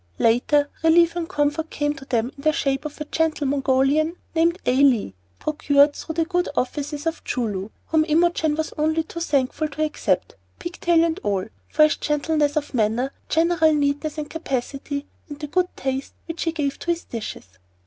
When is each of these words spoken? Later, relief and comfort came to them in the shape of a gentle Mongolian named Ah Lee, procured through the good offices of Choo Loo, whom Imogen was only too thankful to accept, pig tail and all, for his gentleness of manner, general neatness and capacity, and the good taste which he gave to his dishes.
Later, 0.17 0.67
relief 0.81 1.15
and 1.15 1.29
comfort 1.29 1.69
came 1.69 1.93
to 1.93 2.05
them 2.05 2.31
in 2.35 2.41
the 2.41 2.51
shape 2.53 2.85
of 2.85 2.99
a 2.99 3.05
gentle 3.05 3.45
Mongolian 3.45 4.15
named 4.33 4.57
Ah 4.65 4.71
Lee, 4.71 5.13
procured 5.37 5.93
through 5.93 6.15
the 6.15 6.25
good 6.25 6.49
offices 6.57 7.05
of 7.05 7.23
Choo 7.23 7.47
Loo, 7.47 7.71
whom 7.89 8.03
Imogen 8.07 8.55
was 8.55 8.73
only 8.79 9.03
too 9.03 9.19
thankful 9.19 9.67
to 9.67 9.83
accept, 9.85 10.33
pig 10.57 10.79
tail 10.79 11.03
and 11.03 11.19
all, 11.21 11.45
for 11.69 11.83
his 11.83 11.97
gentleness 11.97 12.55
of 12.55 12.73
manner, 12.73 13.11
general 13.29 13.75
neatness 13.75 14.17
and 14.17 14.27
capacity, 14.31 15.05
and 15.29 15.39
the 15.39 15.45
good 15.45 15.67
taste 15.77 16.15
which 16.25 16.45
he 16.45 16.51
gave 16.51 16.79
to 16.79 16.87
his 16.89 17.03
dishes. 17.03 17.45